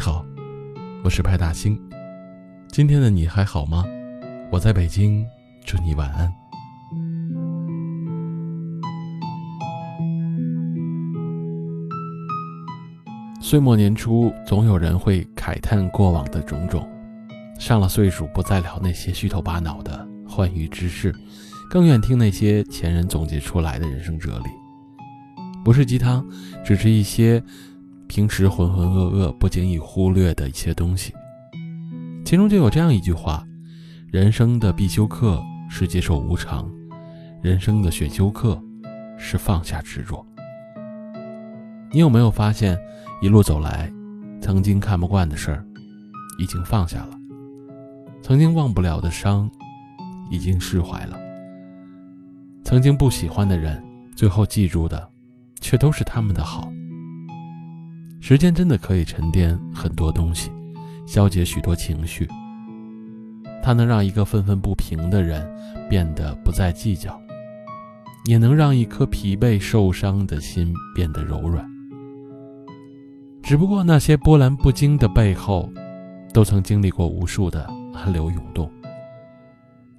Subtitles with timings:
[0.00, 0.24] 好，
[1.04, 1.78] 我是派大星。
[2.68, 3.84] 今天的你还好吗？
[4.50, 5.26] 我在北京，
[5.62, 6.32] 祝你晚安。
[13.42, 16.88] 岁末年初，总有人会慨叹过往的种种。
[17.58, 21.14] 上了岁数，不再聊那些虚头巴脑的欢愉之事，
[21.68, 24.50] 更愿听那些前人总结出来的人生哲理。
[25.62, 26.26] 不是鸡汤，
[26.64, 27.42] 只是一些
[28.10, 31.14] 平时浑浑噩噩、不经意忽略的一些东西。
[32.24, 33.46] 其中就有这样一句话：
[34.10, 36.68] 人生的必修课是接受无常，
[37.40, 38.60] 人生的选修课
[39.16, 40.26] 是放下执着。
[41.92, 42.76] 你有没有发现？
[43.22, 43.88] 一路走来，
[44.40, 45.64] 曾经看不惯的事儿，
[46.40, 47.16] 已经放下了；
[48.22, 49.48] 曾经忘不了的伤，
[50.32, 51.16] 已经释怀了；
[52.64, 53.80] 曾经不喜欢的人，
[54.16, 55.08] 最后记住的，
[55.60, 56.72] 却都是他们的好。
[58.20, 60.50] 时间真的可以沉淀很多东西，
[61.06, 62.28] 消解许多情绪。
[63.62, 65.46] 它能让一个愤愤不平的人
[65.88, 67.20] 变得不再计较，
[68.26, 71.66] 也能让一颗疲惫受伤的心变得柔软。
[73.42, 75.72] 只不过那些波澜不惊的背后，
[76.32, 78.70] 都曾经历过无数的暗流涌动。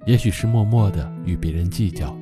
[0.06, 2.16] 也许是默默的与别人计较，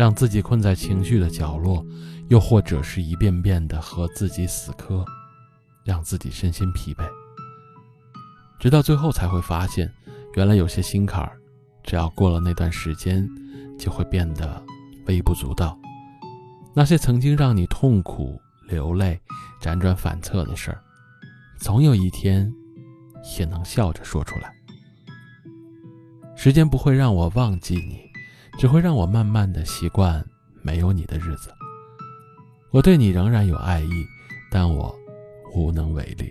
[0.00, 1.84] 让自己困在情绪的角落；
[2.30, 5.04] 又或者是一遍遍的和自己死磕，
[5.84, 7.06] 让自己身心疲惫。
[8.58, 9.92] 直到最后才会发现，
[10.36, 11.38] 原来有些心坎儿，
[11.82, 13.28] 只要过了那段时间，
[13.78, 14.64] 就会变得
[15.06, 15.78] 微不足道。
[16.74, 18.40] 那些曾经让你痛苦。
[18.68, 19.20] 流泪、
[19.60, 20.80] 辗转反侧的事儿，
[21.58, 22.50] 总有一天
[23.36, 24.54] 也能笑着说出来。
[26.36, 28.09] 时间不会让我忘记你，
[28.60, 30.22] 只会让我慢慢的习惯
[30.60, 31.50] 没有你的日子。
[32.70, 34.04] 我对你仍然有爱意，
[34.50, 34.94] 但我
[35.54, 36.30] 无能为力。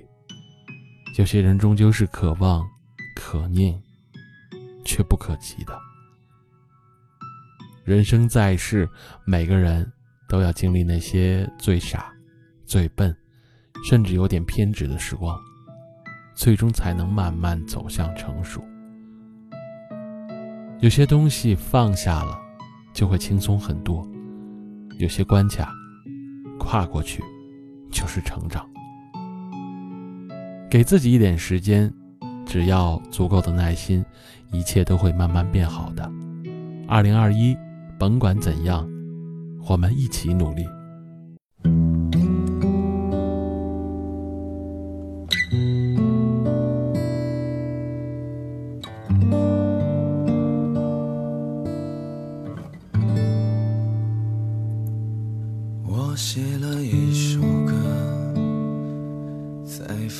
[1.17, 2.63] 有些人终究是可望、
[3.15, 3.81] 可念，
[4.85, 5.75] 却不可及的。
[7.83, 8.87] 人生在世，
[9.25, 9.91] 每个人
[10.27, 12.13] 都要经历那些最傻。
[12.63, 13.11] 最笨，
[13.83, 15.35] 甚至有点偏执的时光，
[16.35, 18.63] 最终才能慢慢走向成熟。
[20.81, 22.39] 有些东西放下了，
[22.93, 24.01] 就会轻松很多；
[24.97, 25.73] 有些关卡，
[26.57, 27.21] 跨过去
[27.91, 28.65] 就是成长。
[30.69, 31.93] 给自己一点时间，
[32.45, 34.05] 只要足够的耐心，
[34.53, 36.09] 一切都会慢慢变好的。
[36.87, 37.57] 二零二一，
[37.97, 38.89] 甭管怎样，
[39.67, 40.65] 我们一起努力。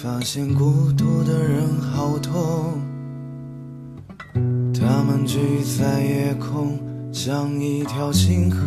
[0.02, 2.74] 发现孤独的人好多。
[4.74, 6.80] 他们聚在夜空，
[7.12, 8.60] 像一条星河。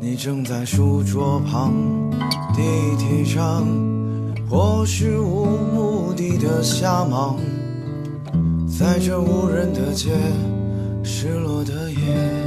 [0.00, 1.72] 你正在书桌旁，
[2.52, 2.62] 地
[2.98, 3.64] 铁上，
[4.50, 7.36] 或是无目的的瞎忙，
[8.66, 10.10] 在这无人的街，
[11.04, 12.43] 失落的夜。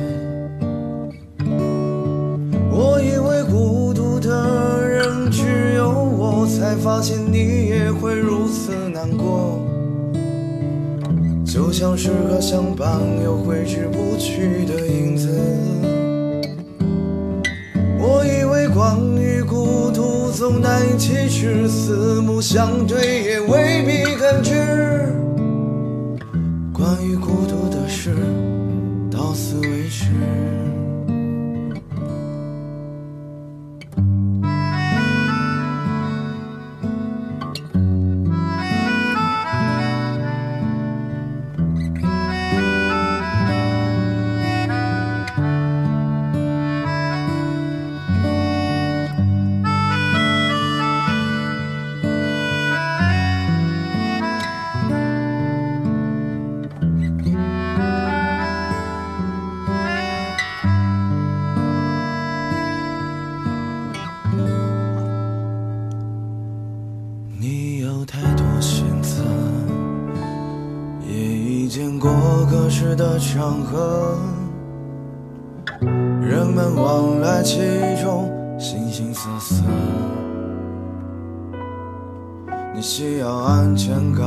[6.88, 9.62] 发现你也会如此难过，
[11.46, 15.28] 就像是个相伴又挥之不去的影子。
[18.00, 24.54] 我以为关于孤独总难以启齿，四目相对也未必感知。
[26.72, 27.37] 关于孤
[72.50, 74.18] 各式的场合，
[76.22, 77.60] 人们往来其
[78.02, 79.64] 中，形形色色。
[82.74, 84.26] 你需要安全感，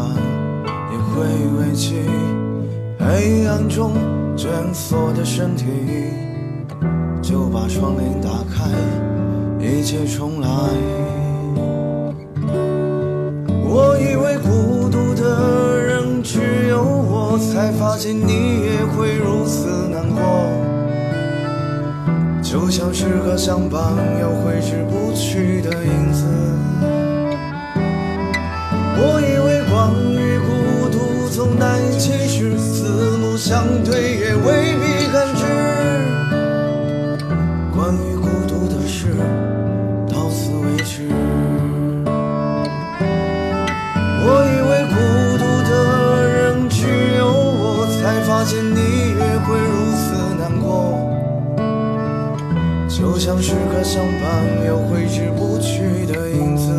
[0.92, 1.24] 也会
[1.58, 2.04] 委屈。
[2.98, 3.92] 黑暗中
[4.36, 5.66] 蜷缩的身体，
[7.22, 8.68] 就把窗帘打开，
[9.58, 10.48] 一切重来。
[18.08, 20.48] 你也会如此难过。
[22.42, 23.80] 就像是个相伴
[24.20, 26.24] 又挥之不去的影子。
[28.96, 34.74] 我以为关于孤独总难以启齿，四目相对也未
[48.40, 48.80] 才发现你
[49.18, 50.96] 也会如此难过。
[52.88, 56.72] 就像是个相伴又挥之不去的影子。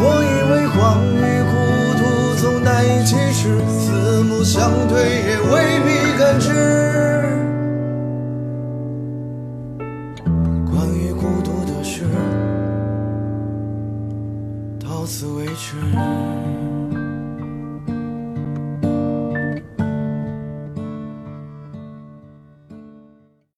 [0.00, 1.54] 我以为关于孤
[1.96, 2.02] 独
[2.42, 4.98] 总难以启齿，四目相对
[5.28, 5.54] 也未
[5.84, 6.48] 必感知。
[10.72, 12.02] 关于孤独的事，
[14.80, 15.76] 到此为止。